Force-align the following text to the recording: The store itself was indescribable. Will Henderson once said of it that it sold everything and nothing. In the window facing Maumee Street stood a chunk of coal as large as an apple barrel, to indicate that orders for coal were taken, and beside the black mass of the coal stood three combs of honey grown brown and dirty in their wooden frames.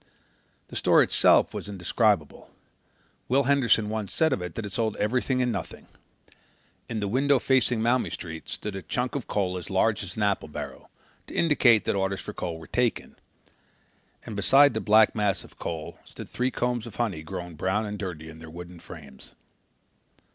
The 0.69 0.75
store 0.75 1.03
itself 1.03 1.53
was 1.53 1.69
indescribable. 1.69 2.49
Will 3.27 3.43
Henderson 3.43 3.87
once 3.87 4.11
said 4.11 4.33
of 4.33 4.41
it 4.41 4.55
that 4.55 4.65
it 4.65 4.73
sold 4.73 4.95
everything 4.97 5.43
and 5.43 5.51
nothing. 5.51 5.85
In 6.89 6.99
the 7.01 7.07
window 7.07 7.37
facing 7.37 7.83
Maumee 7.83 8.09
Street 8.09 8.49
stood 8.49 8.75
a 8.75 8.81
chunk 8.81 9.13
of 9.13 9.27
coal 9.27 9.59
as 9.59 9.69
large 9.69 10.01
as 10.01 10.15
an 10.17 10.23
apple 10.23 10.47
barrel, 10.47 10.89
to 11.27 11.35
indicate 11.35 11.85
that 11.85 11.95
orders 11.95 12.19
for 12.21 12.33
coal 12.33 12.57
were 12.57 12.65
taken, 12.65 13.15
and 14.25 14.35
beside 14.35 14.73
the 14.73 14.81
black 14.81 15.13
mass 15.13 15.43
of 15.43 15.51
the 15.51 15.55
coal 15.57 15.99
stood 16.03 16.27
three 16.27 16.49
combs 16.49 16.87
of 16.87 16.95
honey 16.95 17.21
grown 17.21 17.53
brown 17.53 17.85
and 17.85 17.99
dirty 17.99 18.27
in 18.27 18.39
their 18.39 18.49
wooden 18.49 18.79
frames. 18.79 19.35